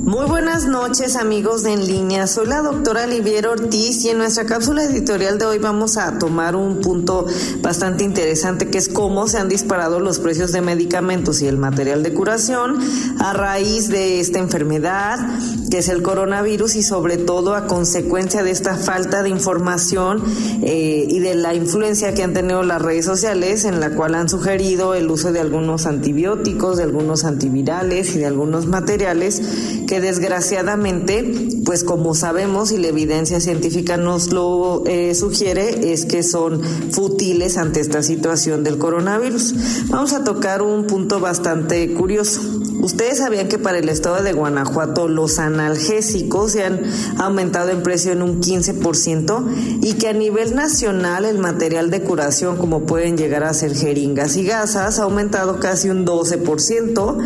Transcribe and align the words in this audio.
Muy 0.00 0.26
buenas 0.26 0.64
noches 0.64 1.16
amigos 1.16 1.64
de 1.64 1.72
En 1.72 1.84
Línea, 1.84 2.28
soy 2.28 2.46
la 2.46 2.62
doctora 2.62 3.02
Olivier 3.02 3.48
Ortiz 3.48 4.04
y 4.04 4.10
en 4.10 4.18
nuestra 4.18 4.46
cápsula 4.46 4.84
editorial 4.84 5.38
de 5.38 5.46
hoy 5.46 5.58
vamos 5.58 5.96
a 5.96 6.18
tomar 6.20 6.54
un 6.54 6.80
punto 6.80 7.26
bastante 7.60 8.04
interesante 8.04 8.70
que 8.70 8.78
es 8.78 8.88
cómo 8.88 9.26
se 9.26 9.38
han 9.38 9.48
disparado 9.48 9.98
los 9.98 10.20
precios 10.20 10.52
de 10.52 10.60
medicamentos 10.60 11.42
y 11.42 11.48
el 11.48 11.58
material 11.58 12.04
de 12.04 12.14
curación 12.14 12.78
a 13.18 13.32
raíz 13.32 13.88
de 13.88 14.20
esta 14.20 14.38
enfermedad 14.38 15.18
que 15.68 15.78
es 15.78 15.88
el 15.88 16.02
coronavirus 16.02 16.76
y 16.76 16.82
sobre 16.82 17.18
todo 17.18 17.54
a 17.54 17.66
consecuencia 17.66 18.42
de 18.42 18.52
esta 18.52 18.76
falta 18.76 19.22
de 19.22 19.30
información 19.30 20.22
eh, 20.62 21.06
y 21.08 21.18
de 21.18 21.34
la 21.34 21.54
influencia 21.54 22.14
que 22.14 22.22
han 22.22 22.32
tenido 22.32 22.62
las 22.62 22.80
redes 22.80 23.04
sociales 23.04 23.64
en 23.64 23.80
la 23.80 23.90
cual 23.90 24.14
han 24.14 24.28
sugerido 24.28 24.94
el 24.94 25.10
uso 25.10 25.32
de 25.32 25.40
algunos 25.40 25.86
antibióticos, 25.86 26.78
de 26.78 26.84
algunos 26.84 27.24
antivirales 27.24 28.14
y 28.14 28.18
de 28.20 28.26
algunos 28.26 28.66
materiales 28.66 29.42
que 29.88 30.00
desgraciadamente, 30.00 31.24
pues 31.64 31.82
como 31.82 32.14
sabemos 32.14 32.70
y 32.72 32.78
la 32.78 32.88
evidencia 32.88 33.40
científica 33.40 33.96
nos 33.96 34.32
lo 34.32 34.84
eh, 34.86 35.14
sugiere, 35.14 35.92
es 35.92 36.04
que 36.04 36.22
son 36.22 36.62
fútiles 36.92 37.56
ante 37.56 37.80
esta 37.80 38.02
situación 38.02 38.62
del 38.62 38.78
coronavirus. 38.78 39.88
Vamos 39.88 40.12
a 40.12 40.22
tocar 40.22 40.62
un 40.62 40.86
punto 40.86 41.20
bastante 41.20 41.92
curioso. 41.94 42.42
Ustedes 42.80 43.18
sabían 43.18 43.48
que 43.48 43.58
para 43.58 43.78
el 43.78 43.88
estado 43.88 44.22
de 44.22 44.32
Guanajuato 44.32 45.08
los 45.08 45.40
analgésicos 45.40 46.52
se 46.52 46.64
han 46.64 46.80
aumentado 47.16 47.70
en 47.70 47.82
precio 47.82 48.12
en 48.12 48.22
un 48.22 48.40
15% 48.40 49.82
y 49.82 49.94
que 49.94 50.08
a 50.08 50.12
nivel 50.12 50.54
nacional 50.54 51.24
el 51.24 51.38
material 51.38 51.90
de 51.90 52.02
curación, 52.02 52.56
como 52.56 52.86
pueden 52.86 53.16
llegar 53.16 53.42
a 53.42 53.52
ser 53.52 53.74
jeringas 53.74 54.36
y 54.36 54.44
gasas, 54.44 54.98
ha 54.98 55.02
aumentado 55.02 55.58
casi 55.58 55.88
un 55.88 56.06
12% 56.06 57.16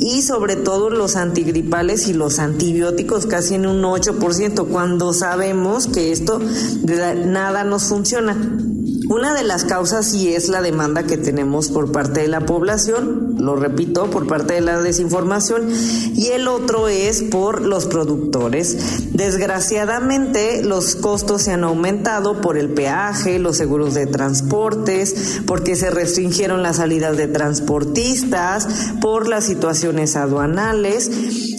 y 0.00 0.22
sobre 0.22 0.54
todo 0.56 0.90
los 0.90 1.16
antigripales 1.16 2.09
y 2.10 2.12
los 2.12 2.38
antibióticos 2.38 3.26
casi 3.26 3.54
en 3.54 3.66
un 3.66 3.82
8%, 3.82 4.66
cuando 4.68 5.12
sabemos 5.12 5.86
que 5.86 6.12
esto 6.12 6.38
de 6.38 7.14
nada 7.26 7.64
nos 7.64 7.84
funciona. 7.84 8.36
Una 9.10 9.34
de 9.34 9.42
las 9.42 9.64
causas 9.64 10.06
sí 10.06 10.32
es 10.32 10.48
la 10.48 10.62
demanda 10.62 11.02
que 11.02 11.16
tenemos 11.16 11.68
por 11.70 11.90
parte 11.90 12.20
de 12.20 12.28
la 12.28 12.46
población, 12.46 13.34
lo 13.38 13.56
repito, 13.56 14.08
por 14.08 14.28
parte 14.28 14.54
de 14.54 14.60
la 14.60 14.80
desinformación, 14.80 15.68
y 16.14 16.28
el 16.28 16.46
otro 16.46 16.86
es 16.86 17.24
por 17.24 17.60
los 17.60 17.86
productores. 17.86 19.12
Desgraciadamente, 19.12 20.62
los 20.62 20.94
costos 20.94 21.42
se 21.42 21.50
han 21.50 21.64
aumentado 21.64 22.40
por 22.40 22.56
el 22.56 22.68
peaje, 22.68 23.40
los 23.40 23.56
seguros 23.56 23.94
de 23.94 24.06
transportes, 24.06 25.40
porque 25.44 25.74
se 25.74 25.90
restringieron 25.90 26.62
las 26.62 26.76
salidas 26.76 27.16
de 27.16 27.26
transportistas, 27.26 28.68
por 29.00 29.26
las 29.26 29.42
situaciones 29.42 30.14
aduanales 30.14 31.10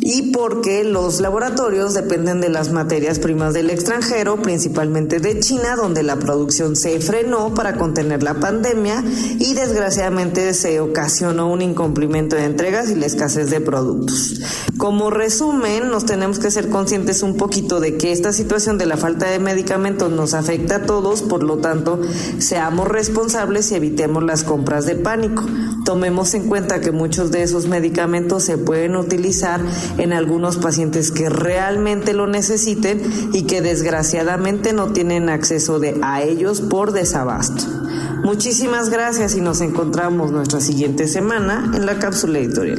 y 0.00 0.32
porque 0.32 0.84
los 0.84 1.20
laboratorios 1.20 1.94
dependen 1.94 2.42
de 2.42 2.50
las 2.50 2.72
materias 2.72 3.18
primas 3.18 3.54
del 3.54 3.70
extranjero, 3.70 4.42
principalmente 4.42 5.18
de 5.18 5.40
China, 5.40 5.76
donde 5.76 6.02
la 6.02 6.16
producción 6.16 6.76
se 6.76 7.00
frenó 7.00 7.37
para 7.54 7.76
contener 7.76 8.22
la 8.22 8.34
pandemia 8.34 9.02
y 9.38 9.54
desgraciadamente 9.54 10.52
se 10.54 10.80
ocasionó 10.80 11.50
un 11.50 11.62
incumplimiento 11.62 12.36
de 12.36 12.44
entregas 12.44 12.90
y 12.90 12.96
la 12.96 13.06
escasez 13.06 13.50
de 13.50 13.60
productos. 13.60 14.40
Como 14.76 15.10
resumen, 15.10 15.88
nos 15.88 16.04
tenemos 16.04 16.38
que 16.38 16.50
ser 16.50 16.68
conscientes 16.68 17.22
un 17.22 17.36
poquito 17.36 17.80
de 17.80 17.96
que 17.96 18.12
esta 18.12 18.32
situación 18.32 18.78
de 18.78 18.86
la 18.86 18.96
falta 18.96 19.28
de 19.30 19.38
medicamentos 19.38 20.10
nos 20.10 20.34
afecta 20.34 20.76
a 20.76 20.82
todos, 20.82 21.22
por 21.22 21.42
lo 21.42 21.58
tanto, 21.58 22.00
seamos 22.38 22.88
responsables 22.88 23.70
y 23.70 23.76
evitemos 23.76 24.22
las 24.22 24.44
compras 24.44 24.84
de 24.86 24.96
pánico. 24.96 25.44
Tomemos 25.84 26.34
en 26.34 26.48
cuenta 26.48 26.80
que 26.80 26.92
muchos 26.92 27.30
de 27.30 27.42
esos 27.42 27.66
medicamentos 27.66 28.44
se 28.44 28.58
pueden 28.58 28.96
utilizar 28.96 29.60
en 29.96 30.12
algunos 30.12 30.56
pacientes 30.56 31.10
que 31.10 31.28
realmente 31.28 32.12
lo 32.12 32.26
necesiten 32.26 33.02
y 33.32 33.42
que 33.44 33.62
desgraciadamente 33.62 34.72
no 34.72 34.92
tienen 34.92 35.28
acceso 35.28 35.78
de, 35.78 35.98
a 36.02 36.22
ellos 36.22 36.60
por 36.60 36.92
desabasto. 36.92 37.27
Muchísimas 38.22 38.90
gracias 38.90 39.34
y 39.34 39.40
nos 39.40 39.60
encontramos 39.60 40.32
nuestra 40.32 40.60
siguiente 40.60 41.06
semana 41.06 41.70
en 41.74 41.86
la 41.86 41.98
cápsula 41.98 42.38
editorial. 42.40 42.76